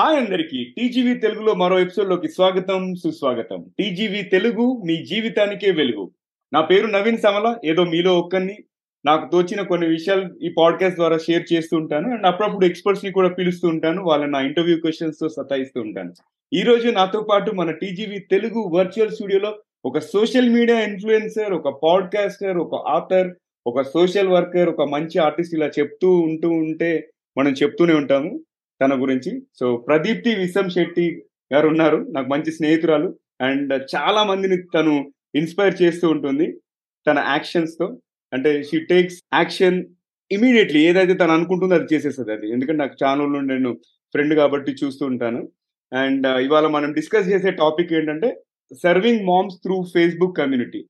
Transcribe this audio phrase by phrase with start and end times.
[0.00, 0.74] Hi అందరికి.
[0.78, 3.64] TGV తెలుగులో మరో ఎపిసోడ్లోకి స్వాగతం సుస్వాగతం.
[3.78, 6.10] టీజీవీ తెలుగు మీ జీవితానికే వెలుగు.
[6.52, 8.58] నా పేరు నవీన్ సమల ఏదో మీలో ఒక్కరిని
[9.06, 12.10] నాకు తోచిన కొన్ని విషయాలు ఈ పాడ్కాస్ట్ ద్వారా షేర్ చేస్తూ ఉంటాను.
[12.10, 14.02] అండ్ అప్పుడప్పుడు ఎక్స్పర్ట్స్ని కూడా పిలుస్తూ ఉంటాను.
[14.02, 16.14] వాళ్ళని నా ఇంటర్వ్యూ క్వశ్చన్స్తో సతాయిస్తూ ఉంటాను.
[16.52, 22.56] ఈ రోజు నాతో పాటు మన టీజీవీ తెలుగు వర్చువల్ స్టూడియోలో ఒక సోషల్ మీడియా ఇన్ఫ్లుయెన్సర్ ఒక పాడ్కాస్టర్
[22.56, 23.34] ఒక ఆథర్
[23.66, 27.08] ఒక సోషల్ వర్కర్ ఒక మంచి ఆర్టిస్ట్ ఇలా చెప్తూ ఉంటూ ఉంటే
[27.38, 28.40] మనం చెప్తూనే ఉంటాము.
[28.82, 29.42] తన గురించి.
[29.60, 31.22] సో ప్రదీప్తి విసం శెట్టి
[31.54, 33.18] గారు ఉన్నారు నాకు మంచి స్నేహితురాలు.
[33.40, 36.60] అండ్ చాలా మందిని తను ఇన్స్పైర్ చేస్తూ ఉంటుంది
[37.06, 37.98] తన యాక్షన్స్తో.
[38.32, 39.84] అంటే షీ టేక్స్ యాక్షన్
[40.32, 40.86] ఇమీడియట్లీ.
[40.86, 42.52] ఏదైతే తను అనుకుంటుందో అది చేసేస్తుంది అది.
[42.52, 43.74] ఎందుకంటే నాకు ఛానల్ నుండి నేను
[44.12, 45.48] ఫ్రెండ్ కాబట్టి చూస్తూ ఉంటాను.
[45.92, 48.40] అండ్ ఇవాళ మనం డిస్కస్ చేసే టాపిక్ ఏంటంటే
[48.82, 50.84] serving moms through Facebook community.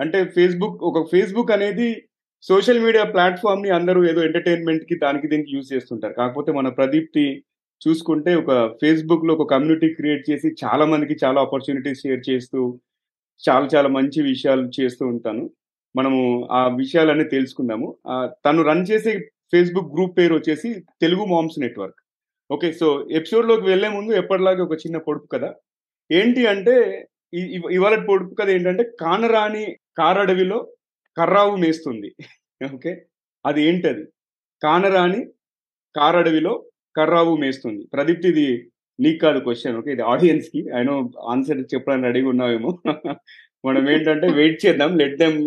[0.00, 2.05] అంటే ఫేస్బుక్ ఒక ఫేస్బుక్ అనేది
[2.42, 6.12] సోషల్ మీడియా ప్లాట్ఫామ్ని అందరూ ఏదో ఎంటర్టైన్మెంట్కి దానికి దీనికి యూజ్ చేస్తుంటారు.
[6.12, 7.44] కాకపోతే మన ప్రదీప్తి
[7.88, 12.80] చూసుకుంటే ఒక ఫేస్బుక్లో ఒక కమ్యూనిటీ క్రియేట్ చేసి చాలా మందికి చాలా ఆపర్చునిటీస్ షేర్ చేస్తూ
[13.48, 15.50] చాలా చాలా మంచి విషయాలు చేస్తూ ఉంటాను.
[15.96, 17.96] మనము ఆ విషయాలన్నీ తెలుసుకుందాము.
[18.46, 22.00] తను రన్ చేసే ఫేస్బుక్ గ్రూప్ పేరు వచ్చేసి Telugu moms network.
[22.50, 25.54] Okay so ఎపిసోడ్లోకి వెళ్ళే ముందు ఎప్పటిలాగే ఒక చిన్న పొడుపు కదా
[26.12, 26.74] ఏంటి అంటే
[27.72, 30.58] ఇవాళ పొడుపు కథ ఏంటంటే కానరాని కారడవిలో
[31.16, 32.08] కర్రావు మేస్తుంది
[32.60, 32.92] ఓకే?
[33.44, 34.04] అది ఏంటది?
[34.62, 35.20] కానరాని
[35.94, 36.54] కారడవిలో
[36.96, 37.82] కర్రావు మేస్తుంది.
[37.94, 38.46] ప్రదీప్తి ఇది
[38.98, 39.90] నీకు కాదు క్వశ్చన్ ఓకే?
[39.96, 40.60] ఇది ఆడియన్స్కి.
[40.76, 40.90] ఆయన
[41.32, 42.70] ఆన్సర్ చెప్పడానికి రెడీగా ఉన్నావేమో.
[43.64, 44.90] మనం ఏంటంటే వెయిట్ చేద్దాం.
[45.02, 45.38] Let them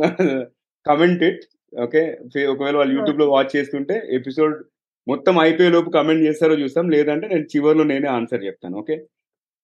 [0.85, 2.03] comment it okay?
[2.53, 4.55] ఒకవేళ వాళ్ళు యూట్యూబ్లో వాచ్ చేస్తుంటే ఎపిసోడ్
[5.07, 6.85] మొత్తం అయిపోయే లోపు కమెంట్ చేస్తారో చూస్తాం.
[6.95, 8.95] లేదంటే నేను చివరిలో నేనే ఆన్సర్ చెప్తాను okay?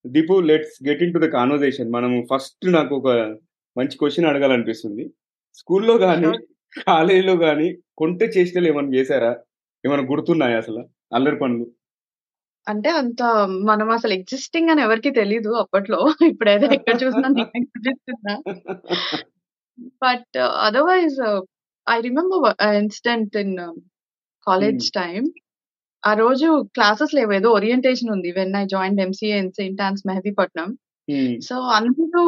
[0.05, 3.09] Deepu let's get into the conversation మనము ఫస్ట్ నాకు ఒక
[3.75, 5.05] మంచి క్వశ్చన్ అడగాలనిపిస్తుంది.
[5.57, 6.29] స్కూల్లో కానీ
[6.87, 7.67] కాలేజీలో కానీ
[7.97, 9.31] కొంటె చేష్టలు ఏమైనా చేశారా?
[9.83, 10.81] ఏమైనా గుర్తున్నాయా అసలు
[11.13, 11.65] అల్లరి పనులు?
[12.67, 13.21] అంటే అంత
[13.69, 15.99] మనం అసలు ఎగ్జిస్టింగ్ అని ఎవరికి తెలీదు అప్పట్లో.
[16.31, 17.27] ఇప్పుడైతే ఎక్కడ చూసినా
[17.87, 18.33] చూస్తున్నా
[20.03, 21.17] but otherwise
[21.87, 22.45] I remember
[22.81, 23.55] incident in
[24.47, 25.21] college time
[26.03, 27.31] ఆ రోజు క్లాసెస్ లేవు.
[27.33, 28.29] ఏదో ఓరియంటేషన్ ఉంది.
[28.31, 30.69] When I join MCA in Saint Ann's Mehdipatnam.
[31.47, 32.23] So అందరూ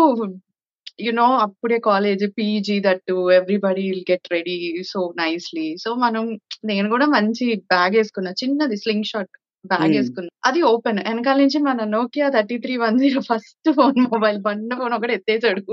[0.99, 4.55] యు నో అప్పుడే college PG that everybody will get ready
[4.91, 6.23] so nicely so మనం
[6.65, 9.31] నేను కూడా మంచి బ్యాగ్ వేసుకున్నా చిన్నది స్లింగ్ షాట్
[9.65, 10.31] బ్యాగ్ వేసుకున్నా.
[10.45, 14.95] అది ఓపెన్ వెనకాల నుంచి మన Nokia thirty three one zero first phone mobile బండ ఫోన్
[14.97, 15.63] ఒకటి ఎత్తేసాడు.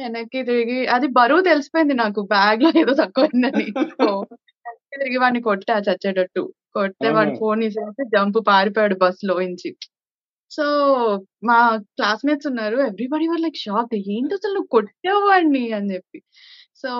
[0.00, 3.66] వెనక్కి తిరిగి అది బరువు తెలిసిపోయింది నాకు బ్యాగ్లో ఏదో తక్కువైందని
[4.66, 6.42] వెనక్కి తిరిగి వాడిని కొట్టా చచ్చేటట్టు.
[6.76, 9.70] కొట్టే వాడి ఫోన్ ఇసేసి జంప్ పారిపోయాడు బస్లో నుంచి.
[10.56, 10.64] సో
[11.44, 12.76] మా క్లాస్మేట్స్ ఉన్నారు.
[12.76, 15.72] ఎవ్రీబడి వర్ లైక్ షాక్ ఏంటి అసలు నువ్వు కొట్టేవాడిని?
[15.72, 16.22] అని చెప్పి.
[16.76, 16.90] సో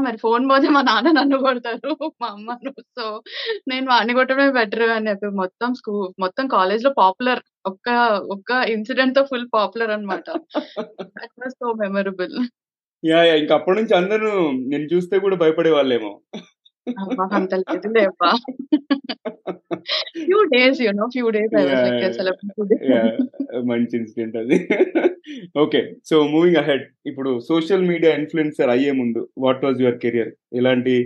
[0.00, 3.22] మరి ఫోన్ పోతే మా నాన్న నన్ను కొడతారు మా అమ్మను సో
[3.68, 7.42] నేను వాడిని కొట్టడమే బెటర్ అని చెప్పి మొత్తం స్కూల్ మొత్తం కాలేజ్లో పాపులర్.
[7.66, 7.88] ఒక్క
[8.32, 10.24] ఒక్క ఇన్సిడెంట్తో ఫుల్ పాపులర్ అనమాట
[11.00, 12.36] that was so memorable
[13.04, 16.12] yeah ఇంకా అప్పటి నుంచి అందరూ నేను చూస్తే కూడా భయపడే వాళ్ళేమో
[17.36, 18.30] అంత లేదు లేవా?
[20.28, 21.62] Few days you know few days I
[23.72, 24.56] మంచి ఇన్సిడెంట్ అది.
[25.64, 30.96] ఓకే సో మూవింగ్ అహెడ్ ఇప్పుడు సోషల్ మీడియా ఇన్ఫ్లుయెన్సర్ అయ్యే ముందు వాట్ వాజ్ యువర్ కెరియర్ ఎలాంటి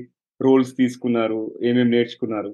[0.41, 1.43] రోల్స్ తీసుకున్నారు?
[1.69, 2.53] ఏమేమి నేర్చుకున్నారు?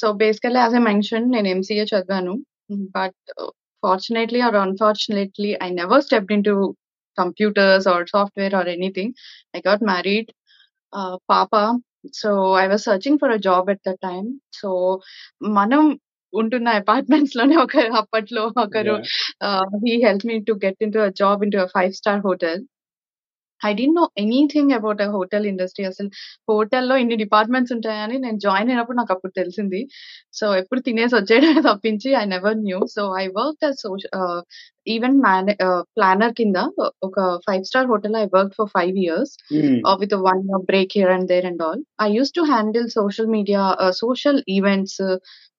[0.00, 2.36] So basically as I mention నేను ఎంసీఏ చదివాను.
[2.98, 3.32] But
[3.82, 6.54] fortunately or unfortunately I never stepped into
[7.20, 9.08] computers or software or anything.
[9.56, 10.26] I got married.
[10.92, 11.78] Uh, Papa.
[12.12, 14.26] So I was searching for a job at the time.
[14.52, 14.70] So
[15.58, 15.82] మనం
[16.32, 18.94] ఉంటున్న అపార్ట్మెంట్స్లోనే ఒక అప్పట్లో ఒకరు
[19.84, 22.60] he help me to get into job into five star hotel
[23.62, 26.10] I didn't know anything about hotel industry అసలు
[26.50, 29.80] హోటల్లో ఇన్ని departments ఉంటాయని నేను జాయిన్ అయినప్పుడు నాకు అప్పుడు తెలిసింది.
[30.32, 33.82] సో ఎప్పుడు తినేసి వచ్చేయడమే తప్పించి I never knew so I work as
[34.94, 35.54] event manage
[35.96, 36.58] planner కింద
[37.02, 37.16] ఒక
[37.46, 39.34] five star hotel I work for five years
[40.02, 43.62] with one break here and there and all I use to handle social media
[44.02, 45.00] social events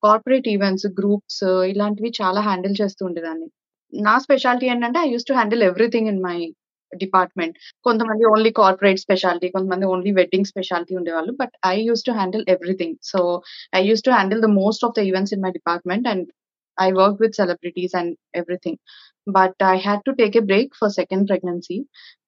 [0.04, 3.48] corporate events groups ఇలాంటివి చాలా handle చేస్తూ ఉండేదాన్ని.
[3.94, 6.38] నా speciality ఏంటంటే I use to handle everything in my
[7.02, 7.56] department
[7.86, 12.98] కొంతమంది only corporate speciality కొంతమంది only wedding speciality ఉండేవాళ్ళు but I use to handle everything
[13.12, 13.22] so
[13.76, 16.28] I use to handle the most of the events in my department and
[16.78, 18.80] I work with celebrities and everything
[19.30, 21.78] but I had to take a break for second pregnancy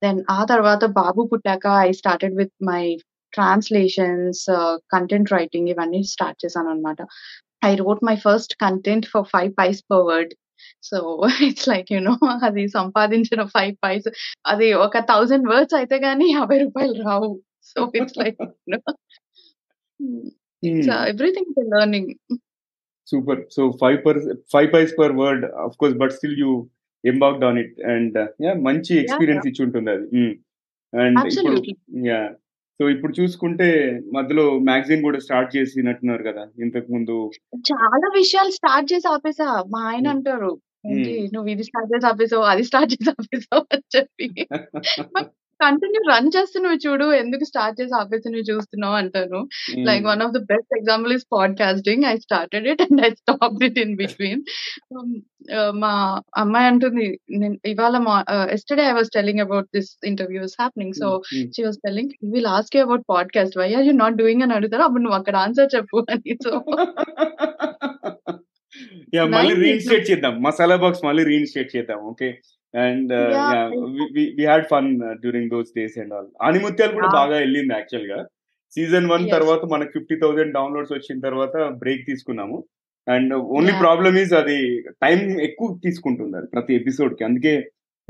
[0.01, 2.83] then ఆ తర్వాత బాబు పుట్టాక I started with my
[3.33, 4.43] translations
[4.93, 7.01] content writing ఇవన్నీ start చేశాను అనమాట
[7.65, 10.33] I wrote my first content for five paise per word
[10.85, 10.97] so
[11.43, 14.07] it's like you know అది సంపాదించిన five paise
[14.45, 17.31] అది ఒక థౌజండ్ వర్డ్స్ అయితే గానీ యాభై రూపాయలు రావు.
[17.63, 18.37] So it's like
[21.09, 22.11] everything learning
[23.07, 24.19] super so five per
[24.53, 26.51] five paise per word of course but still you
[27.03, 30.07] embarked on it and yeah మంచి experience ఇచ్చి ఉంటుంది అది.
[30.93, 31.75] అండ్ ఇప్పుడు Absolutely.
[32.07, 32.21] యా
[32.79, 33.67] సో ఇప్పుడు చూసుకుంటే
[34.13, 37.15] మధ్యలో మ్యాగజైన్ కూడా స్టార్ట్ చేసినట్టున్నారు కదా ఇంతకు ముందు.
[37.69, 39.63] చాలా విషయాలు స్టార్ట్ చేసి ఆపేసా.
[39.69, 40.15] మా ఆయన హ్మ్.
[40.15, 40.51] అంటారు.
[41.33, 44.27] నువ్వు ఇది స్టార్ట్ చేసి ఆపేసావు, అది స్టార్ట్ చేసి ఆపేసావు అని చెప్పి.
[45.15, 47.05] బట్ కంటిన్యూ రన్ చేస్తున్నవి చూడు.
[47.19, 49.39] ఎందుకు స్టార్ట్ చేసి ఆపేసినవి చూస్తున్నావు అంటాను.
[49.87, 50.03] Like.
[50.09, 52.05] One of the best example is podcasting.
[52.05, 54.41] I started it and I stopped it in between.
[55.83, 55.93] మా
[56.37, 57.95] అమ్మాయి అంటుంది నేను ఇవాళ
[58.53, 60.97] yesterday I was telling about this interview is happening.
[61.01, 61.09] So.
[61.53, 63.57] She was telling he will ask you about podcast.
[63.57, 64.85] Why are you not doing అని అడుగుతారు.
[64.89, 66.35] అప్పుడు నువ్వు అక్కడ ఆన్సర్ చెప్పు అని.
[66.45, 66.51] So
[69.13, 69.29] yeah!
[69.29, 70.35] మళ్ళీ నైస్ రీఇన్‌స్టేట్ చేద్దాం.
[70.45, 71.99] మసాలా బాక్స్ మళ్ళీ రీఇన్‌స్టేట్ చేద్దాం.
[72.11, 72.29] Okay.
[72.73, 73.11] And!
[74.37, 74.89] We had fun
[75.21, 76.29] during those days and all.
[76.47, 77.09] ఆనిముత్యాలు కూడా!
[77.15, 78.19] బాగా ఎళ్ళింది యాక్చువల్‌గా.
[78.73, 79.35] Season 1 yes.
[79.35, 80.23] తర్వాత మనకు 50,000
[80.57, 82.57] డౌన్‌లోడ్స్ వచ్చిన తర్వాత బ్రేక్ తీసుకున్నాము.
[83.07, 83.73] And only!
[83.83, 84.57] ప్రాబ్లమ్ ఈస్ అది
[85.03, 87.23] టైం ఎక్కువ తీసుకుంటుంది అది ప్రతి ఎపిసోడ్‌కి.
[87.29, 87.53] అందుకే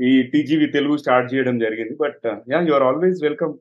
[0.00, 1.94] ఈ టీజీవీ తెలుగు స్టార్ట్ చేయడం జరిగింది.
[2.02, 2.22] But
[2.52, 2.64] yeah!
[2.68, 3.54] You are always welcome.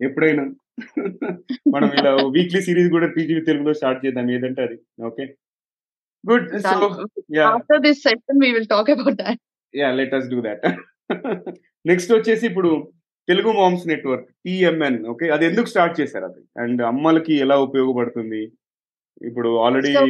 [0.00, 0.44] ఎప్పుడైనా.
[1.74, 4.28] మనం ఇలా వీక్లీ సీరీస్ కూడా టీజీవీ తెలుగులో స్టార్ట్ చేద్దాం.
[4.36, 4.76] ఏదంటే అది.
[5.08, 5.24] Okay.
[6.24, 6.46] Good.
[6.64, 6.96] So Done.
[7.36, 7.50] Yeah!
[7.50, 9.40] After this session we will talk about that.
[9.74, 9.94] Yeah!
[10.00, 10.64] Let us do that.
[11.84, 12.70] Next వచ్చేసి ఇప్పుడు
[13.28, 15.26] Telugu moms network TMN okay.
[15.30, 16.42] అది ఎందుకు స్టార్ట్ చేశారు అది?
[16.62, 18.42] అండ్ అమ్మలకి ఎలా ఉపయోగపడుతుంది?
[19.20, 20.02] ఇప్పుడు ఆల్రెడీ సో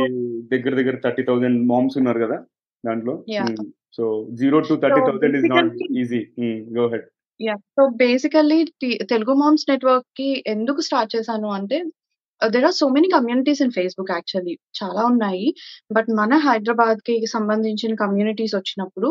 [0.52, 2.38] దగ్గర దగ్గర 30,000 మామ్స్ ఉన్నారు కదా!
[2.84, 3.14] దాంట్లో.
[3.30, 3.48] Yeah!
[3.50, 3.66] Hmm.
[3.98, 4.04] So
[4.40, 5.72] 0-30,000 so is not
[6.02, 6.20] easy.
[6.76, 7.06] Go ahead.
[7.40, 7.60] Yeah!
[7.76, 11.78] So basically T Telugu moms నెట్వర్క్‌కి ఎందుకు స్టార్ట్ చేశాను అంటే
[12.40, 14.54] there are so many communities in Facebook actually.
[14.80, 15.46] చాలా ఉన్నాయి.
[15.96, 19.08] బట్ మన హైదరాబాద్కి సంబంధించిన కమ్యూనిటీస్ వచ్చినప్పుడు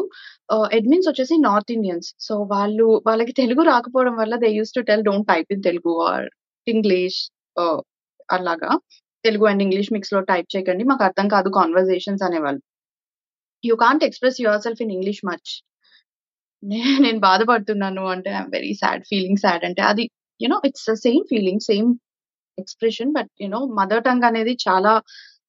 [0.53, 2.09] uh, అడ్మిన్స్ వచ్చేసి నార్త్ ఇండియన్స్.
[2.27, 6.27] సో వాళ్ళు వాళ్ళకి తెలుగు రాకపోవడం వల్ల they used to tell don't type in Telugu or
[6.67, 7.19] English
[8.29, 8.71] అలాగా.
[9.25, 10.83] తెలుగు అండ్ ఇంగ్లీష్ మిక్స్లో టైప్ చేయకండి.
[10.91, 12.61] మాకు అర్థం కాదు కాన్వర్జేషన్స్ అనేవాళ్ళు.
[13.63, 15.51] You can't express your self in English much.
[17.05, 19.03] నేను బాధపడుతున్నాను అంటే I very sad.
[19.11, 20.05] Feeling sad అంటే అది
[20.41, 21.89] you know it's the same feeling, same
[22.61, 23.11] expression.
[23.17, 24.93] But you know mother tongue అనేది చాలా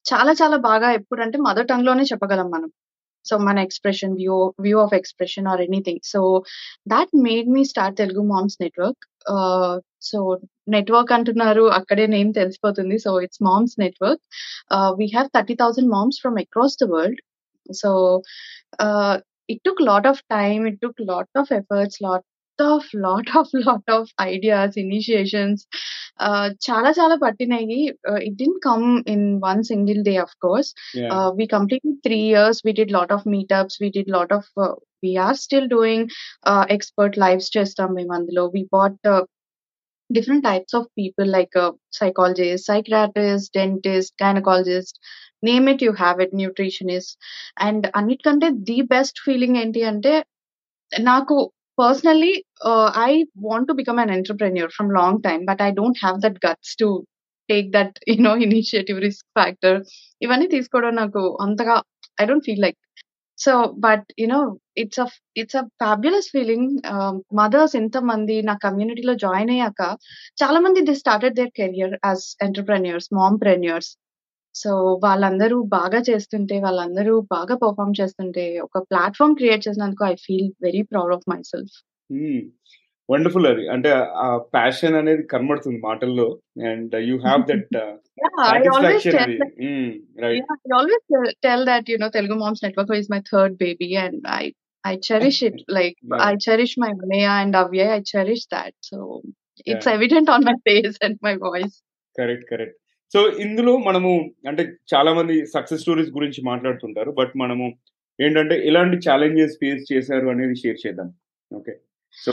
[0.05, 2.71] చాలా చాలా బాగా ఎప్పుడంటే మదర్ టంగ్లోనే చెప్పగలం మనం.
[3.25, 4.37] సో మన expression, view
[4.67, 6.03] view of expression or anything.
[6.13, 6.21] So
[6.89, 9.03] that made me start Telugu moms network.
[10.03, 10.19] So
[10.69, 11.65] network అంటున్నారు.
[11.79, 12.97] అక్కడే నేమ్ తెలిసిపోతుంది.
[13.07, 14.23] So it's moms network.
[15.01, 17.21] We we have 30,000 moms from across the world.
[17.75, 17.91] So
[19.49, 20.63] it took lot of time.
[20.71, 21.99] It took lot of efforts.
[22.07, 22.27] Lot
[22.69, 25.63] of lot of lot of ideas, initiations
[26.21, 27.81] ah, చాలా చాలా పట్టినాయి.
[28.11, 30.71] ఆహ్, it didn't come in one single day of course.
[30.99, 31.11] Yeah!
[31.17, 32.61] Ah, we completed 3 years.
[32.67, 33.79] We did lot of meetups.
[33.83, 34.49] We did lot of
[35.03, 36.07] we are still doing
[36.45, 38.47] ah, expert lives చేస్తాం మేము అందులో.
[38.57, 39.05] We bought
[40.11, 44.95] different types of people like uh, psychologists, psychiatrists, dentists, gynecologists,
[45.43, 47.11] name it, you have it, nutritionist.
[47.59, 50.13] And అన్నిటికంటే the best feeling ఏంటి అంటే
[50.93, 51.37] నాకు
[51.81, 52.33] personally
[53.05, 53.13] I
[53.47, 55.43] want to become an entrepreneur from long time.
[55.51, 56.89] But I don't have that guts to
[57.49, 59.79] take that you know initiative, risk factor
[60.23, 61.77] ఇవన్నీ తీసుకోవడం నాకు అంతగా
[62.19, 62.79] I don't feel like.
[63.39, 63.53] So
[63.85, 64.41] but you know
[64.83, 65.07] it's a
[65.43, 66.71] it's a fabulous feeling.
[66.93, 69.81] Ah, mothers ఎంతమంది నా కమ్యూనిటీలో join అయ్యాక
[70.43, 73.91] చాలా మంది they started their career as entrepreneurs, mompreneurs.
[74.55, 74.71] So
[75.05, 81.15] వాళ్ళందరూ బాగా చేస్తుంటే, వాళ్ళందరూ బాగా పెర్ఫార్మ్ చేస్తుంటే ఒక ప్లాట్‌ఫార్మ్ క్రియేట్ చేసినందుకు I feel very proud
[81.17, 81.77] of my self.
[82.11, 82.41] Hmm.
[83.09, 83.65] Wonderful అది.
[83.75, 83.91] అంటే
[84.21, 86.29] ఆ ప్యాషన్ అనేది కనబడుతుంది మాటల్లో.
[86.71, 87.77] And you have that
[88.21, 88.39] yeah!
[88.51, 89.39] I always satisfaction tell అది.
[89.41, 89.91] That hmm.
[90.25, 90.41] Right.
[90.43, 90.61] Yeah!
[90.67, 94.21] I always tell tell that you know Telugu moms network is my third baby and
[94.37, 94.45] I
[94.85, 95.61] I cherish it.
[95.79, 96.41] Like I yeah!
[96.47, 97.93] Cherish my Annayya and Avyay.
[97.99, 98.77] I cherish that.
[98.91, 98.99] So
[99.67, 99.97] it's yeah!
[99.97, 101.77] Evident on my face and my voice.
[102.17, 102.47] Correct.
[102.51, 102.77] Correct.
[103.15, 104.11] So ఇందులో మనము
[104.51, 104.63] అంటే
[104.93, 107.11] చాలా మంది success stories గురించి మాట్లాడుతుంటారు.
[107.19, 107.67] But మనము
[108.19, 111.09] ఏంటంటే ఎలాంటి ఛాలెంజెస్ ఫేస్ చేశారు అనేది షేర్ చేద్దాం.
[111.51, 111.73] ఓకే.
[112.15, 112.33] సో!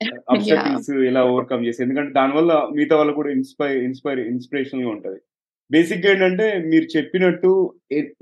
[0.32, 5.18] అబ్‌స్టాకిల్స్ ఎలా ఓవర్‌కమ్ చేసి ఎందుకంటే దానివల్ల మిగతా వాళ్ళకి కూడా ఇన్‌స్పైర్ ఇన్‌స్పైర్ ఇన్‌స్పిరేషనల్‌గా ఉంటది.
[5.70, 7.50] బేసిక్‌గా ఏంటంటే మీరు చెప్పినట్టు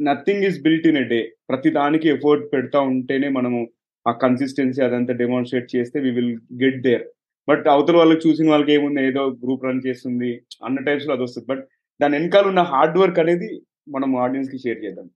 [0.09, 1.21] nothing is built in a day.
[1.51, 3.61] ప్రతి దానికి ఎఫర్ట్ పెడతా ఉంటేనే మనము
[4.07, 7.05] ఆ కన్సిస్టెన్సీ అదంతా డెమాన్‌స్ట్రేట్ చేస్తే we will get there.
[7.49, 10.31] But అవతల వాళ్ళకి చూసిన వాళ్ళకి ఏముంది ఏదో గ్రూప్ రన్ చేస్తుంది
[10.67, 11.47] అన్న టైప్స్‌లో అదొస్తది.
[11.47, 11.63] బట్
[12.01, 13.51] దాని వెనకాల ఉన్న హార్డ్ వర్క్ అనేది
[13.95, 15.07] మనం ఆడియన్స్‌కి షేర్ చేద్దాం.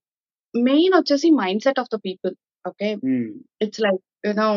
[0.54, 2.34] మెయిన్ వచ్చేసి mindset of the people.
[2.64, 2.88] Okay.
[3.64, 4.48] It's like you know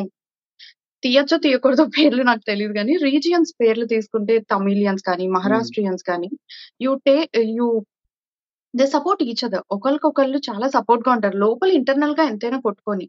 [1.03, 5.25] తీయొచ్చో తీయకూడదో పేర్లు నాకు తెలీదు గానీ రీజియన్స్ పేర్లు తీసుకుంటే తమిళియన్స్ కానీ.
[5.35, 6.29] మహారాష్ట్రియన్స్ కానీ
[6.81, 7.15] you they
[7.53, 7.67] you
[8.73, 9.65] they support each other.
[9.75, 11.37] ఒకళ్ళకొకళ్ళు చాలా సపోర్ట్‌గా ఉంటారు.
[11.45, 13.07] లోపల ఇంటర్నల్‌గా ఎంతైనా కొట్టుకొని.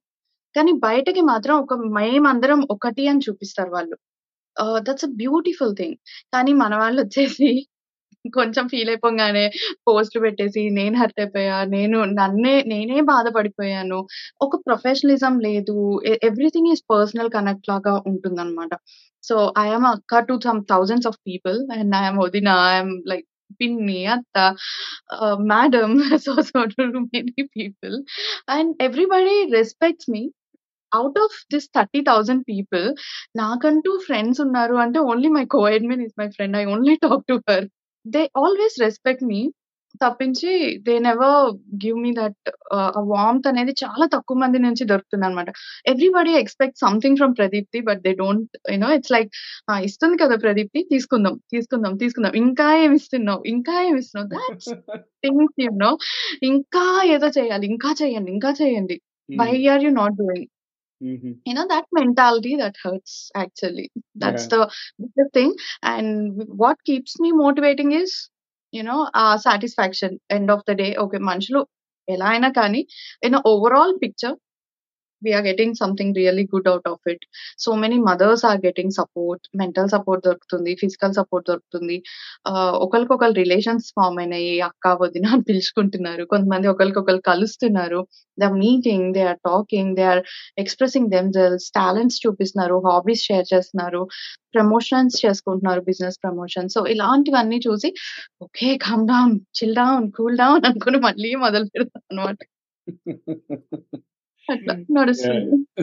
[0.54, 3.96] కానీ బయటకి మాత్రం ఒక మేమందరం ఒకటి అని చూపిస్తారు వాళ్ళు.
[4.78, 5.94] That's a beautiful thing.
[6.34, 7.66] కానీ మన వాళ్ళొచ్చేసి
[8.34, 9.50] కొంచెం ఫీల్ అయిపోగానే
[9.88, 11.64] పోస్ట్ పెట్టేసి నేను హర్ట్ అయిపోయా.
[11.64, 14.06] నేను నన్నే నేనే బాధపడిపోయాను.
[14.42, 16.00] ఒక ప్రొఫెషనలిజం లేదు.
[16.22, 18.68] ఎవ్రీథింగ్ ఈస్ పర్సనల్ కనెక్ట్ లాగా ఉంటుందన్నమాట.
[19.22, 22.48] సో, ఐ అక్క to some thousands of people and I వదిన.
[22.48, 23.26] ఐఎమ్ లైక్
[23.60, 24.56] పిన్ని, అత్త,
[25.46, 28.04] madam so, so to many people
[28.48, 30.30] and everybody respects me.
[30.92, 32.86] Out of this 30,000 people
[33.36, 36.56] నాకంటూ ఫ్రెండ్స్ ఉన్నారు అంటే only my co-admin is my friend.
[36.56, 37.66] I only talk to her.
[38.06, 39.40] They always respect me.
[40.00, 40.50] తప్పించి
[40.86, 41.36] they never
[41.82, 42.48] give me that
[43.10, 45.48] warmth అనేది చాలా తక్కువ మంది నుంచి దొరుకుతుందన్నమాట.
[45.86, 49.30] Everybody expects something from Pradeepti but they don't you know it's like!
[49.86, 52.34] ఇస్తుంది కదా ప్రదీప్తి తీసుకుందాం, తీసుకుందాం, తీసుకుందాం.
[52.42, 53.42] ఇంకా ఏమి ఇస్తున్నావు?
[53.54, 54.30] ఇంకా ఏమి ఇస్తున్నావు?
[55.24, 55.92] Things you know.
[56.50, 57.66] ఇంకా ఏదో చేయాలి.
[57.74, 58.98] ఇంకా చేయండి, ఇంకా చేయండి.
[59.28, 59.52] Why.
[59.74, 60.46] Are you not doing?
[61.01, 61.31] హుహు.
[61.45, 63.91] You know, that mentality that hurts actually.
[64.15, 64.47] That's Yeah.
[64.47, 65.55] the biggest thing.
[65.81, 68.29] And what keeps me motivating is,
[68.71, 70.19] you know, uh, satisfaction.
[70.29, 71.61] End of the day, okay, మనుషులు
[72.07, 72.81] ఎలా అయినా కానీ
[73.27, 74.33] in a overall picture,
[75.26, 77.20] we are getting something really good out of it.
[77.58, 79.40] So many mothers are getting support.
[79.54, 80.72] Mental support దొరుకుతుంది.
[80.74, 81.96] Physical support దొరుకుతుంది.
[82.86, 84.60] ఒకరికొకరు relations form అయినాయి.
[84.60, 86.24] అక్క, వదిన అని పిలుచుకుంటున్నారు.
[86.24, 88.00] కొంతమంది ఒకరికొకరు కలుస్తున్నారు.
[88.38, 90.22] They are meeting, they are talking, they are
[90.58, 91.68] expressing themselves.
[91.78, 92.78] Talents చూపిస్తున్నారు.
[92.88, 94.02] హాబీస్ షేర్ చేస్తున్నారు.
[94.54, 95.80] ప్రమోషన్స్ చేసుకుంటున్నారు.
[95.82, 96.68] Business promotion.
[96.68, 97.90] సో, ఇలాంటివన్నీ చూసి
[98.42, 98.68] okay.
[98.86, 102.38] Come down, chill down, cool down అనుకుని మళ్ళీ మొదలు పెడతానన్నమాట.
[102.38, 102.40] అనమాట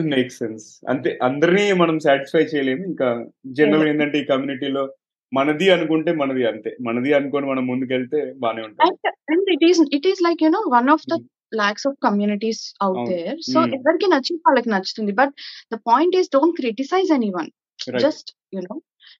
[0.08, 0.66] మేక్స్ సెన్స్.
[0.88, 2.84] అంతే అందరిని మనం సాటిస్ఫై చేయలేము.
[2.84, 3.08] ఇంకా
[3.52, 4.84] జనరల్‌గా ఏందంటే ఈ కమ్యూనిటీలో
[5.32, 6.76] మనది అనుకుంటే మనది అంతే.
[6.80, 8.90] మనది అనుకోని మనం ముందుకెళ్తే బానే ఉంటది.
[9.30, 11.16] And it is it is like you know one of the.
[11.54, 13.04] Lakhs of communities అవును.
[13.10, 13.38] దేర్.
[13.52, 13.58] సో.
[13.78, 15.12] ఎవరికి నచ్చింది వాళ్ళకి నచ్చుతుంది.
[15.12, 15.32] But
[15.72, 17.50] the point is don't criticise anyone.
[17.88, 18.02] Right.
[18.06, 18.76] Just you know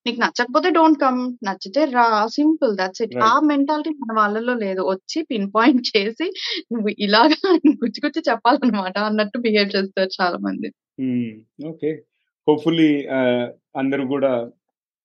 [0.06, 1.18] నీకు నచ్చకపోతే డోంట్ కమ్.
[1.46, 2.06] నచ్చితే రా.
[2.34, 3.14] Simple that's it.
[3.22, 3.30] ఆ.
[3.50, 4.82] మెంటాలిటీ మన వాళ్ళలో లేదు.
[4.90, 6.26] వచ్చి పిన్ పాయింట్ చేసి
[6.72, 7.38] నువ్వు ఇలాగా
[7.82, 10.68] గుచ్చి గుచ్చి చెప్పాలన్నమాట అన్నట్టు బిహేవ్ చేస్తారు చాలా మంది.
[11.68, 11.90] ఓకే.
[12.46, 12.90] హోప్‌ఫుల్లీ
[13.76, 14.32] అందరూ గూడా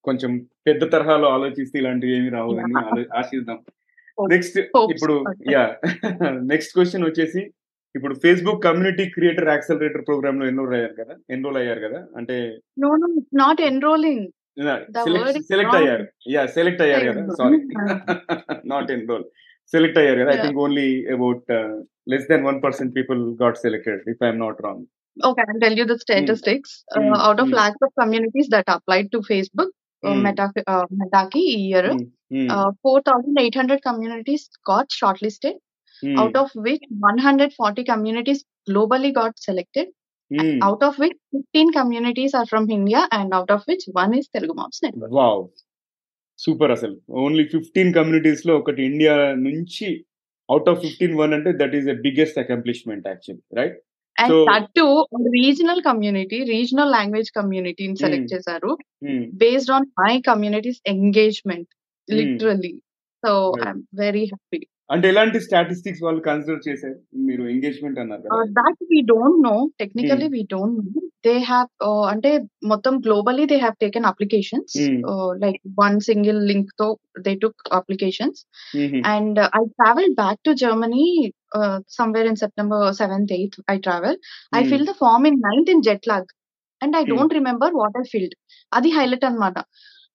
[0.05, 0.31] కొంచెం
[0.67, 2.29] పెద్ద తరహాలో ఆలోచిస్తే ఇలాంటివి ఏమి!
[2.39, 2.53] ఆలో
[3.21, 3.59] ఆశిద్దాం.
[4.17, 4.57] నెక్స్ట్
[4.93, 5.15] ఇప్పుడు.
[5.51, 5.73] యాహ్!
[6.51, 7.41] నెక్స్ట్ క్వెషన్ వచ్చేసి
[7.95, 11.15] ఇప్పుడు ఫేస్‌బుక్ కమ్యూనిటీ క్రియేటర్ యాక్సెలరేటర్ ప్రోగ్రామ్‌లో ఎన్రోల్ అయ్యారు కదా!
[11.31, 12.01] ఎన్రోల్ అయ్యారు కదా!
[12.19, 12.37] అంటే
[12.77, 13.07] no, no.
[13.17, 14.25] It's not enrolling.
[14.56, 14.82] Yeah!
[14.96, 15.82] The select word is select wrong.
[15.82, 16.04] అయ్యారు.
[16.36, 16.48] యాహ్!
[16.56, 17.22] సెలెక్ట్ అయ్యారు కదా!
[17.40, 17.58] సారీ.
[18.74, 19.24] Not enrol.
[19.72, 20.30] సెలెక్ట్ అయ్యారు కదా!
[20.30, 20.44] I yeah!
[20.46, 21.46] Think only about
[22.12, 24.84] less than 1% people got selected if I am not wrong.
[25.16, 26.04] Okay, I'll tell you the హ్మ్.
[26.04, 26.70] statistics.
[26.92, 27.12] Uh, హ్మ్.
[27.26, 27.56] out of హ్మ్.
[27.58, 29.68] lakhs of communities that applied to Facebook,
[30.02, 30.22] uh, హ్మ్.
[30.24, 32.00] Meta, uh, Metaki ఈ year, హ్మ్.
[32.34, 32.48] హ్మ్.
[32.54, 35.54] uh, 4,800 communities got shortlisted,
[36.02, 36.16] హ్మ్.
[36.22, 38.40] out of which 140 communities
[38.70, 39.86] globally got selected,
[40.67, 44.87] of which 15 communities are from India, and out of which one is Telugu Moms
[44.87, 45.13] Network.
[45.13, 45.47] Wow!
[46.37, 47.01] Super అసలు.
[47.09, 50.05] Only 15 కమ్యూనిటీస్‌లో ఒకటి India నుంచి
[50.51, 53.61] out of 15 one అంటే that is the biggest accomplishment actually.
[53.61, 53.79] Right?
[54.21, 58.27] And so that too, regional community, regional language community ని select హ్మ్.
[58.33, 58.77] చేశారు.
[59.05, 59.23] హ్మ్.
[59.23, 61.65] Based on my community's engagement,
[62.11, 62.19] హ్మ్.
[62.19, 62.73] literally.
[63.27, 64.65] So, right.
[64.89, 66.97] అంటే ఎలాంటి స్టాటిస్టిక్స్ వాళ్ళు కన్సిడర్ చేశారు?
[67.27, 68.31] మీరు ఎంగేజ్‌మెంట్ అన్నారు కదా!
[68.35, 69.59] Uh, that we don't know.
[69.59, 69.71] హ్మ్.
[69.81, 71.03] Technically, we don't know.
[71.27, 72.31] They have, uh, అంటే
[72.63, 74.69] మొత్తం globally they have taken applications.
[74.81, 75.01] హ్మ్.
[75.11, 76.87] Uh, like one single link తో
[77.27, 78.37] they took applications.
[78.75, 79.01] హుహు.
[79.13, 81.07] And uh, I traveled back to Germany
[81.59, 83.57] uh, somewhere in September 7th, 8th.
[83.73, 84.19] I traveled.
[84.55, 84.71] I హ్మ్.
[84.71, 86.27] filled the form in 9th in jet lag.
[86.81, 87.11] And I హ్మ్.
[87.13, 88.35] don't remember what I filled.
[88.77, 89.57] అది highlight అన్నమాట.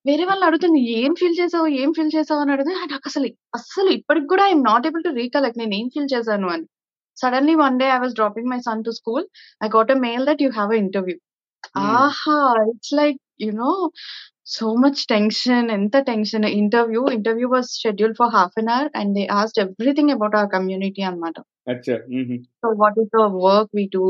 [0.06, 1.66] వేరే వాళ్ళు అడుగుతుంది ఏం fill చేసావు?
[1.82, 2.40] ఏం ఫిల్ చేసావు?
[2.40, 5.88] అని అడిగితే నాకు అసలు అస్సలు ఇప్పటికి కూడా I am not able to recollect నేను ఏం
[5.88, 6.66] ఫిల్ చేశాను అని.
[7.16, 9.22] Suddenly one day I was dropping my son to school.
[9.60, 11.16] I got a mail that you have an interview.
[11.76, 11.90] హ్మ్.
[11.98, 12.38] ఆహా!
[12.70, 13.74] It's like, you know,
[14.46, 15.62] so much tension.
[15.70, 16.46] ఎంత tension.
[16.58, 21.02] Interview interview was scheduled for half an hour and they asked everything about our community.
[21.66, 21.94] అచ్చా!
[22.10, 22.36] హుహు.
[22.62, 24.04] So what is the work we do?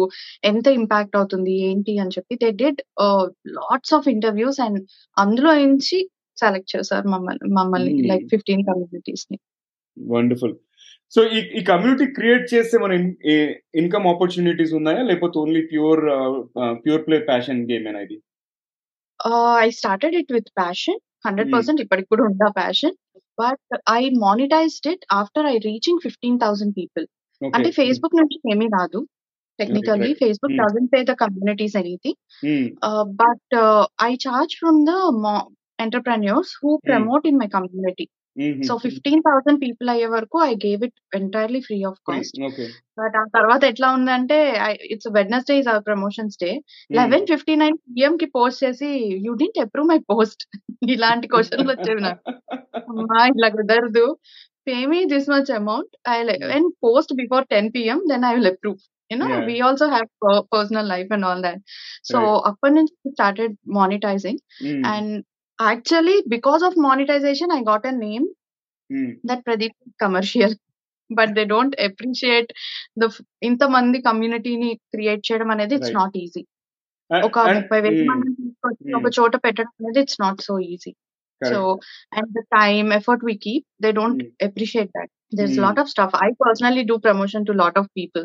[0.44, 1.52] ఎంత impact అవుతుంది?
[1.68, 1.92] ఏంటి?
[1.98, 2.80] అని చెప్పి they did
[3.58, 4.80] lots of interviews and
[5.16, 5.98] అందులో నుంచి
[6.38, 7.94] సెలెక్ట్ చేశారు మమ్మల్ని మమ్మల్ని.
[8.10, 9.38] లైక్ 15 కమ్యూనిటీస్‌ని.
[9.96, 10.56] వండర్‌ఫుల్.
[11.12, 12.92] సో ఈ ఈ కమ్యూనిటీ క్రియేట్ చేస్తే మన
[13.74, 15.02] ఇన్‌కమ్ ఆపర్చునిటీస్ ఉన్నాయా?
[15.10, 16.02] లేకపోతే only pure
[16.84, 18.16] pure play passion గేమేనా ఇది?
[19.26, 20.94] ఆహ్, I started it with passion.
[20.94, 21.34] Hmm.
[21.34, 22.94] 100% ఇప్పటికి కూడా ఉంది ఆ passion.
[23.40, 27.06] But I monetised it after I reaching 15,000 people.
[27.42, 27.52] Okay.
[27.54, 27.72] అంటే హ్మ్.
[27.72, 28.98] ఫేస్‌బుక్ నుంచి ఏమీ రాదు.
[28.98, 29.58] Right.
[29.58, 30.18] Technically right.
[30.18, 30.62] Facebook hmm.
[30.62, 32.18] Doesn't pay the communities anything.
[32.46, 32.68] Hmm.
[32.86, 35.46] Uh, but uh, I charge from the mo-
[35.78, 36.70] entrepreneurs who
[38.36, 38.62] హుహు.
[38.62, 42.06] So 15,000 people అయ్యే వరకు I gave it entirely free of free.
[42.10, 42.36] cost.
[42.48, 42.64] Okay.
[42.98, 44.36] But ఆ తర్వాత ఎట్లా ఉందంటే
[44.66, 46.50] I it's Wednesday is our promotions day.
[46.90, 46.96] Hmm.
[46.98, 48.90] 11:59 పీఎంకి post చేసి
[49.26, 50.42] you didn't approve my post.
[50.94, 52.22] ఇలాంటి క్వెషన్‌లు వచ్చేవి నాకు.
[53.34, 54.06] ఇలా కుదరదు.
[54.66, 55.92] Pay me this much amount.
[56.10, 56.18] I.
[56.56, 58.80] And post before 10 PM then I will approve.
[59.10, 59.44] You know yeah!
[59.48, 59.86] We also
[60.24, 61.62] per personal life and all that.
[62.10, 62.40] So right.
[62.50, 64.40] అప్పటినుంచి started monetising.
[64.92, 65.12] And
[65.58, 68.26] actually because of monetisation I got a name
[68.90, 69.12] hmm.
[69.26, 70.54] That Pradeep commercial.
[71.10, 72.50] But they don't appreciate
[72.98, 75.98] the ఫ్ ఇంతమంది కమ్యూనిటీని create చేయడం అనేది it's right.
[76.00, 76.42] Not easy.
[77.10, 78.08] And ఒక and 30,000 hmm.
[78.10, 79.16] మందిని తీసుకొచ్చి ఒక హ్మ్.
[79.18, 80.92] చోట పెట్టడం అనేది it's not so easy.
[81.42, 81.84] So correct.
[82.18, 84.32] And the time, effort we keep they don't hmm.
[84.48, 85.10] Appreciate that.
[85.32, 85.64] There is hmm.
[85.66, 86.14] Lot of stuff.
[86.20, 88.24] I personally do promotion to lot of people.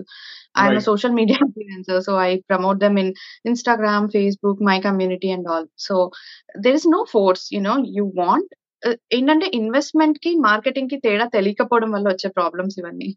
[0.55, 3.09] I am a social media influencer, so I promote them in
[3.45, 5.65] Instagram, Facebook, my community and all.
[5.79, 5.95] So
[6.57, 8.49] there is no force, you know, you want
[8.83, 13.09] ఆహ్, ఏంటంటే ఇన్వెస్ట్‌మెంట్‌కి, మార్కెటింగ్‌కి తేడా తెలియకపోవడం వల్ల వచ్చే problems ఇవన్నీ.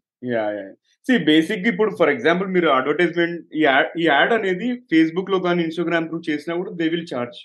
[1.05, 3.61] See బేసిక్‌గా ఇప్పుడు for example మీరు అడ్వర్టైజ్‌మెంట్ ఈ
[4.07, 7.39] యాడ్ అనేది ఫేస్‌బుక్‌లో గాని, ఇన్‌స్టాగ్రామ్ త్రూ చేసినా కూడా దే విల్ చార్జ్.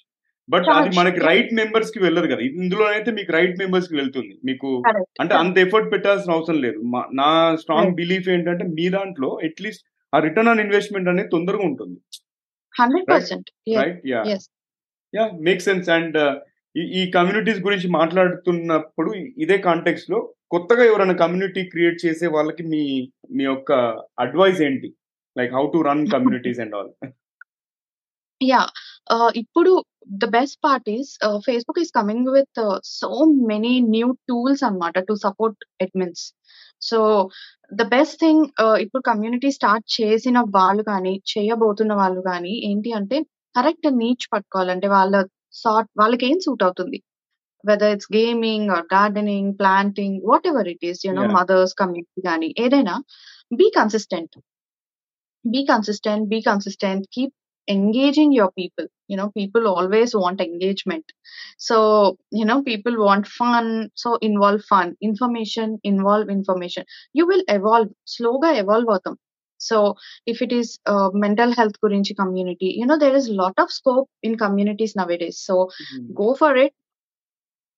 [0.48, 0.90] బట్ అది.
[0.98, 1.20] మనకి!
[1.28, 2.42] రైట్ మెంబర్స్‌కి వెళ్ళదు కదా!
[2.60, 4.34] ఇందులో అయితే మీకు రైట్ మెంబర్స్‌కి వెళ్తుంది.
[4.48, 4.68] మీకు.
[5.22, 5.34] అంటే.
[5.42, 6.80] అంత ఎఫర్ట్ పెట్టాల్సిన అవసరం లేదు.
[7.20, 7.30] నా
[7.62, 7.94] స్ట్రాంగ్.
[8.00, 11.96] బిలీఫ్ ఏంటంటే మీ దాంట్లో అట్‌లీస్ట్ ఆ రిటర్న్ ఆన్ ఇన్వెస్ట్‌మెంట్ అనేది తొందరగా ఉంటుంది.
[11.98, 12.22] Right?
[12.74, 13.80] 100% yes.
[13.82, 14.00] Right?
[14.12, 14.26] Yeah!
[14.30, 14.46] Yes.
[15.14, 15.32] Yeah!
[15.46, 16.18] Makes sense and
[16.94, 19.10] ఈ కమ్యూనిటీస్ గురించి మాట్లాడుతున్నప్పుడు
[19.44, 20.18] ఇదే కాంటెక్స్ట్‌లో
[20.54, 22.82] కొత్తగా ఎవరైనా కమ్యూనిటీ క్రియేట్ చేసే వాళ్ళకి మీ
[23.36, 23.72] మీ యొక్క
[24.20, 24.90] అడ్వైస్ ఏంటి?
[25.36, 26.92] Like how to run communities and all.
[28.40, 28.70] Yeah!
[29.14, 29.72] Ah, ఇప్పుడు
[30.22, 32.60] the best part is ah, Facebook is coming with
[32.92, 33.10] so
[33.50, 36.24] many new tools అన్నమాట to support admins.
[36.82, 36.98] So
[37.72, 43.18] the best thing ah, ఇప్పుడు community start చేసిన వాళ్ళు గాని, చేయబోతున్న వాళ్ళు గాని ఏంటి అంటే
[43.54, 44.72] కరెక్ట్ నీచ్ పట్టుకోవాలి.
[44.76, 45.14] అంటే వాళ్ళ
[45.62, 46.98] సార్ట్ వాళ్ళకేం సూట్ అవుతుంది.
[47.64, 51.34] Whether it's gaming or gardening, planting whatever it is you know yeah!
[51.38, 52.96] Mothers community గాని ఏదైనా
[53.52, 54.36] be consistent.
[55.44, 57.30] Be consistent, be consistent, keep
[57.68, 58.86] engaging your people.
[59.08, 61.06] You know, people always want engagement.
[61.58, 61.78] So,
[62.32, 63.66] you know, people want fun.
[63.96, 64.88] So, involve fun.
[65.02, 66.84] Information, involve information.
[67.14, 67.90] You will evolve.
[68.16, 69.16] Slowగా evolve అవుతాం.
[69.60, 69.78] So,
[70.32, 74.08] if it is uh, mental health గురించి community, you know, there is lot of scope
[74.22, 75.38] in communities nowadays.
[75.48, 75.56] So,
[75.88, 76.04] hmm.
[76.14, 76.72] go for it.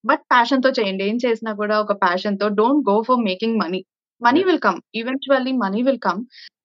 [0.04, 1.04] But ప్యాషన్‌తో చేయండి.
[1.10, 3.80] ఏం చేసినా కూడా ఒక ప్యాషన్‌తో don't go for making money.
[4.20, 4.40] Money!
[4.48, 4.78] Will come.
[5.00, 6.20] Eventually money will come.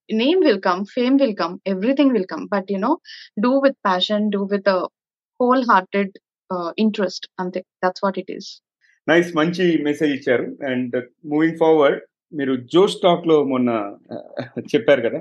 [0.09, 0.41] Name.
[0.95, 1.55] Fame will come.
[1.67, 2.45] Everything will come.
[2.51, 2.93] But you know
[3.45, 4.77] do with passion, do with a
[5.39, 6.13] whole hearted
[6.49, 7.61] ah, interest అంతే.
[7.83, 8.49] That's what it is.
[9.07, 10.47] Nice మంచి message ఇచ్చారు.
[10.71, 10.95] And
[11.31, 12.01] moving forward
[12.33, 13.69] మీరు జోష్ టాక్‌లో మొన్న
[14.73, 15.19] చెప్పారు కదా!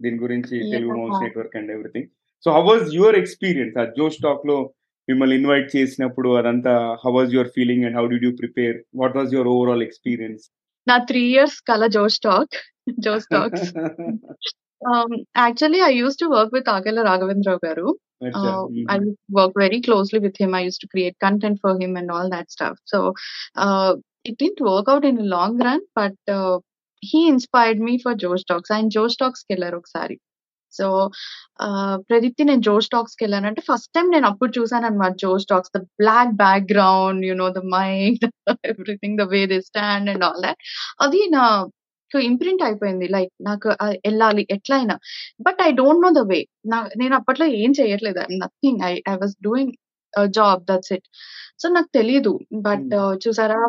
[0.00, 1.18] దీని గురించి Telugu moms!
[1.24, 2.08] Network and everything.
[2.44, 3.76] So how was your experience?
[3.76, 4.56] ఆ జోష్ టాక్‌లో
[5.08, 8.76] మిమ్మల్ని ఇన్వైట్ చేసినప్పుడు అదంతా how was your feeling and how did you prepare?
[9.02, 10.44] What was your overall experience?
[10.86, 12.56] నా 3 ఇయర్స్ కల Josh talk.
[13.07, 13.67] Josh Talks.
[14.81, 17.89] Um, actually, I used to work with Akela Raghavendra garu.
[18.27, 18.41] అచ్చా!
[18.41, 18.61] Uh,
[18.93, 19.07] I హుహు.
[19.07, 20.51] used to work very closely with him.
[20.53, 22.77] I used to create content for him and all that stuff.
[22.85, 22.99] So,
[23.55, 23.91] uh,
[24.25, 26.55] it didn't work out in the long run, but uh,
[27.03, 28.71] he inspired me for Josh Talks.
[28.71, 30.15] ఆయన జోష్ టాక్స్‌కి వెళ్లారు ఒకసారి.
[30.73, 30.87] So,
[31.61, 35.71] ఆహ్, ప్రదీప్తి నేను జోష్ టాక్స్‌కి వెళ్ళానంటే first time నేను అప్పుడు చూసానన్నమాట Josh Talks.
[35.77, 38.25] The black background, you know the mic,
[38.71, 40.61] everything the way they stand and all that.
[41.01, 41.21] అది
[42.14, 43.06] నాకు ఇంప్రింట్ అయిపోయింది.
[43.08, 44.94] లైక్ నాకు ఆహ్, ఎళ్ళాలి ఎట్లైనా.
[45.40, 46.40] But I don't know the way.
[46.66, 48.18] నా నేను అప్పట్లో ఏం చేయట్లేదు.
[48.20, 48.80] I nothing.
[48.84, 49.72] I I was doing
[50.30, 51.06] job that's it.
[51.58, 52.32] So, నాకు తెలీదు.
[52.62, 52.90] బట్.
[53.24, 53.60] చూసారా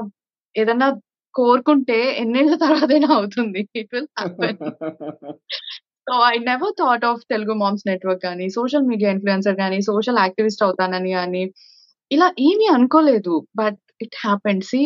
[0.56, 0.90] ఏదన్నా
[1.36, 3.62] కోరుకుంటే ఎన్నేళ్ళ తర్వాతైనా అవుతుంది.
[3.76, 4.58] It will happen.
[6.08, 10.64] So, I never thought of Telugu moms network గాని, సోషల్ మీడియా ఇన్‌ఫ్లుయెన్సర్ గాని, సోషల్ యాక్టివిస్ట్
[10.64, 11.44] అవుతానని గాని,
[12.12, 13.36] ఇలా ఏమీ అనుకోలేదు.
[13.56, 14.64] But it happened.
[14.64, 14.80] See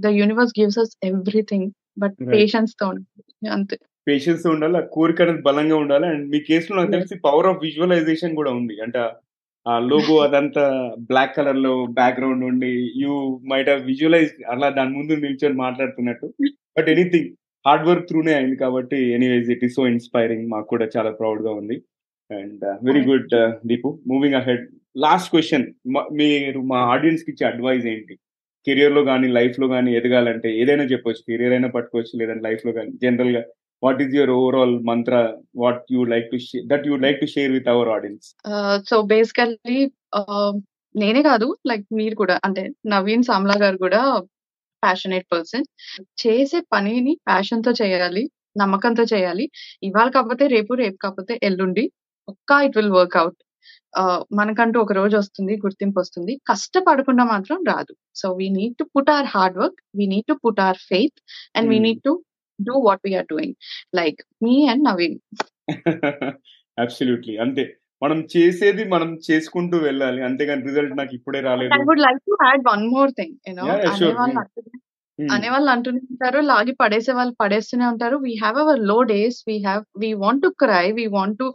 [0.00, 1.68] the universe gives us everything.
[1.96, 2.32] But right.
[2.34, 3.22] పేషెన్స్‌తో ఉండాలి.
[3.50, 3.76] అంతే.
[4.06, 4.76] పేషెన్స్‌తో ఉండాలి.
[4.76, 6.06] ఆ కోరిక అనేది బలంగా ఉండాలి.
[6.12, 6.92] అండ్ మీ కేస్‌లో నాకు.
[6.94, 8.74] తెలిసి పవర్ ఆఫ్ విజువలైజేషన్ కూడా ఉంది.
[8.84, 9.00] అంటే
[9.66, 10.64] ఆ లోగో అదంతా
[11.08, 12.70] బ్లాక్ కలర్‌లో బ్యాక్‌గ్రౌండ్ ఉండి
[13.02, 13.12] యూ
[13.50, 16.28] మైట్ హావ్ విజువలైజ్డ్ అలా దాని ముందు నిల్చొని మాట్లాడుతున్నట్టు.
[16.76, 17.28] బట్ ఎనీథింగ్
[17.64, 20.46] హార్డ్ వర్క్ త్రూనే అయింది కాబట్టి anyways it is so inspiring.
[20.48, 21.76] మాకు కూడా చాలా ప్రౌడ్‌గా ఉంది.
[22.30, 23.34] And very good.
[23.66, 23.90] Deepu.
[24.10, 24.64] Moving ahead.
[24.98, 25.30] Last
[25.94, 28.14] మ మీరు మా ఆడియన్స్‌కి ఇచ్చే అడ్వైస్ ఏంటి?
[28.66, 31.22] కెరియర్‌లో గాని, లైఫ్‌లో గాని ఎదగాలంటే ఏదైనా చెప్పొచ్చు.
[31.28, 32.14] కెరియర్ అయినా పట్టుకోవచ్చు.
[32.20, 33.42] లేదంటే లైఫ్‌లో కానీ జనరల్‌గా
[33.82, 35.14] what is your overall mantra?
[35.62, 36.38] What you like to
[36.70, 38.26] that you like to share with our audience?
[38.86, 39.78] So, basically
[40.94, 44.00] నేనే కాదు లైక్ మీరు కూడా అంటే నవీన్ సామ్లా గారు కూడా
[44.82, 45.66] ప్యాషనేట్ పర్సన్.
[46.18, 48.24] చేసే పనిని ప్యాషన్‌తో చేయాలి.
[48.56, 49.44] నమ్మకంతో చేయాలి.
[49.82, 51.84] ఇవాళ కాకపోతే రేపు, రేపు కాకపోతే ఎల్లుండి
[52.28, 53.38] ఒక్క ఇట్ విల్ వర్క్ అవుట్
[54.32, 55.56] మనకంటూ ఒక రోజొస్తుంది.
[55.56, 56.40] గుర్తింపొస్తుంది.
[56.48, 57.94] కష్టపడకుండా మాత్రం రాదు.
[58.14, 59.80] So, we need to put our hard work.
[59.96, 61.20] We need to put our faith
[61.56, 61.78] and we.
[61.78, 62.24] Need to
[62.62, 63.54] do what we are doing.
[63.94, 65.18] Like me and Naveen.
[66.78, 67.36] Absolutely.
[67.36, 67.76] అంతే.
[68.02, 72.62] మనం చేసేది మనం చేసుకుంటూ వెళ్ళాలి అంతేగాని రిజల్ట్ నాకు ఇప్పుడే రాలేదు I would like to add
[72.68, 74.81] one more thing you know Yeah,
[75.18, 75.24] Hmm.
[75.24, 75.34] అంటూనే Hmm.
[75.36, 78.16] అనేవాళ్ళు అంటూనే ఉంటారు లాగి పడేసే వాళ్ళు పడేస్తూనే ఉంటారు.
[78.24, 81.46] వీ హ్యావ్ అవర్లో days we have we want to cry we want to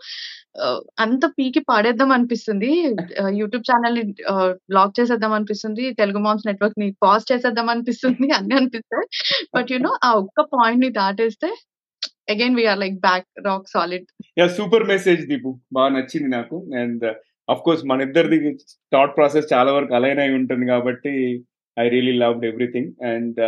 [1.05, 2.69] అంత పీకి పాడేద్దాం అనిపిస్తుంది.
[3.39, 4.03] యూట్యూబ్ ఛానల్ని
[4.71, 5.85] బ్లాక్ చేసేద్దాం అనిపిస్తుంది.
[6.01, 9.07] తెలుగు మామ్స్ నెట్వర్క్ని పాజ్ చేసేద్దాం అనిపిస్తుంది అన్ని అనిపిస్తాయి
[9.55, 11.49] బట్ యునో ఆ ఒక్క పాయింట్ని దాటేస్తే
[12.33, 14.07] again we are like back rock solid
[14.39, 16.57] yeah super message Deepu బాగా నచ్చింది నాకు.
[16.81, 17.05] అండ్
[17.49, 18.37] అఫ్ కోర్స్ మన ఇద్దరిది
[18.91, 21.13] థాట్ ప్రాసెస్ చాలా వరకు అలైన్ అయి ఉంటుంది కాబట్టి
[21.77, 23.39] I really loved everything and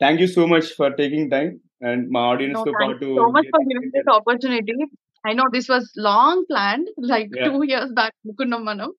[0.00, 1.48] thank you so much for taking time
[1.90, 4.76] and మా ఆడియన్స్తో పాటు you so much for giving this opportunity.
[5.24, 7.46] I know this was long planned, like Yeah.
[7.46, 8.12] two years back.
[8.24, 8.90] అనుకున్నాం మనం.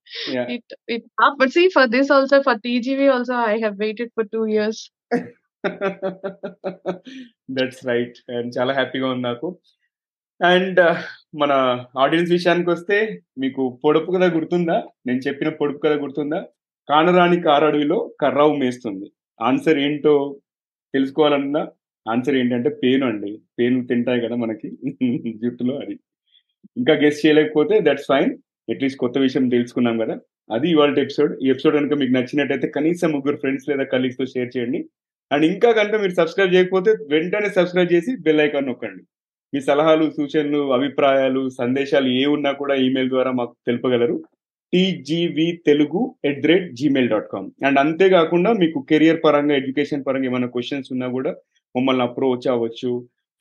[0.56, 1.04] It it
[1.40, 4.78] but see for this also for TGV also I have waited for two years.
[7.58, 9.48] That's right and చాలా హ్యాపీగా ఉంది నాకు
[10.42, 10.80] and
[11.42, 11.54] మన
[12.04, 12.98] audience విషయానికి వస్తే
[13.44, 16.40] మీకు పొడుపు కథ గుర్తుందా నేను చెప్పిన పొడుపు కథ గుర్తుందా
[16.90, 19.12] కానరాని కారడవిలో కర్రావు మేస్తుంది.
[19.42, 20.38] ఆన్సర్ ఏంటో
[20.94, 21.68] తెలుసుకోవాలన్నా
[22.10, 23.42] ఆన్సర్ ఏంటంటే పేను అండి.
[23.60, 24.72] పేను తింటాయి కదా మనకి.
[25.44, 26.00] జుట్టులో అది.
[26.78, 28.38] ఇంకా గెస్ట్ చేయలేకపోతే దట్స్ ఫైన్
[28.72, 30.18] అట్లీస్ట్ కొత్త విషయం తెలుసుకున్నాం కదా.
[30.54, 34.90] అది ఇవాళ ఎపిసోడ్ ఈ ఎపిసోడ్ కనుక మీకు నచ్చినట్టయితే కనీసం ముగ్గురు ఫ్రెండ్స్ లేదా కలీగ్స్తో షేర్ చేయండి.
[35.32, 39.04] అండ్ ఇంకా కనుక మీరు సబ్స్క్రైబ్ చేయకపోతే వెంటనే సబ్స్క్రైబ్ చేసి బెల్ ఐకాన్ నొక్కండి.
[39.54, 44.24] మీ సలహాలు సూచనలు అభిప్రాయాలు సందేశాలు ఏ ఉన్నా కూడా ఈమెయిల్ ద్వారా మాకు తెలుపగలరు.
[44.74, 50.26] TGV Telugu at the rate gmail dot com and అంతేకాకుండా మీకు కెరియర్ పరంగా ఎడ్యుకేషన్ పరంగా
[50.26, 51.32] ఏమైనా క్వశ్చన్స్ ఉన్నా కూడా
[51.76, 52.92] మమ్మల్ని అప్రోచ్ అవ్వచ్చు.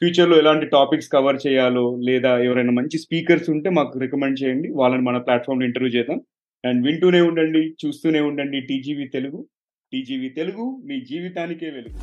[0.03, 4.69] ఫ్యూచర్లో ఎలాంటి టాపిక్స్ కవర్ చేయాలో లేదా ఎవరైనా మంచి స్పీకర్స్ ఉంటే మాకు రికమెండ్ చేయండి.
[4.69, 6.21] వాళ్ళని మన ప్లాట్ఫామ్ ఇంటర్వ్యూ చేద్దాం.
[6.65, 9.41] అండ్ వింటూనే ఉండండి చూస్తూనే ఉండండి టీజీవి తెలుగు.
[9.93, 11.99] టీజీవి తెలుగు మీ జీవితానికే వెలుగు.